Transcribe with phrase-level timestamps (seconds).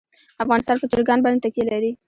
[0.43, 1.91] افغانستان په چرګان باندې تکیه لري.